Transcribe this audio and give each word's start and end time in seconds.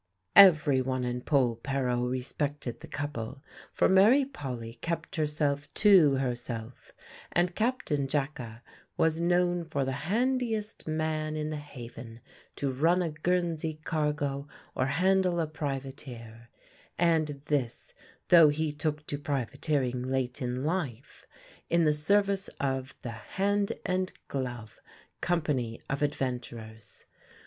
Everyone 0.35 1.03
in 1.03 1.21
Polperro 1.21 2.09
respected 2.09 2.79
the 2.79 2.87
couple, 2.87 3.43
for 3.71 3.87
Mary 3.87 4.25
Polly 4.25 4.79
kept 4.81 5.15
herself 5.15 5.71
to 5.75 6.15
herself, 6.15 6.91
and 7.31 7.53
Captain 7.53 8.07
Jacka 8.07 8.63
was 8.97 9.21
known 9.21 9.63
for 9.63 9.85
the 9.85 9.91
handiest 9.91 10.87
man 10.87 11.35
in 11.35 11.51
the 11.51 11.57
haven 11.57 12.19
to 12.55 12.71
run 12.71 13.03
a 13.03 13.11
Guernsey 13.11 13.79
cargo 13.83 14.47
or 14.73 14.87
handle 14.87 15.39
a 15.39 15.45
privateer, 15.45 16.49
and 16.97 17.39
this 17.45 17.93
though 18.29 18.49
he 18.49 18.73
took 18.73 19.05
to 19.05 19.19
privateering 19.19 20.01
late 20.01 20.41
in 20.41 20.63
life, 20.63 21.27
in 21.69 21.83
the 21.85 21.93
service 21.93 22.47
of 22.59 22.95
the 23.03 23.11
"Hand 23.11 23.73
and 23.85 24.11
Glove" 24.29 24.81
company 25.21 25.79
of 25.91 26.01
adventurers. 26.01 27.05